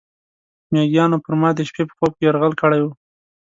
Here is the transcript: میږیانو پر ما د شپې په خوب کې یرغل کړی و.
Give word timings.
میږیانو 0.71 1.17
پر 1.25 1.33
ما 1.41 1.49
د 1.57 1.59
شپې 1.69 1.83
په 1.89 1.93
خوب 1.97 2.11
کې 2.17 2.23
یرغل 2.27 2.53
کړی 2.61 2.79
و. 2.83 2.85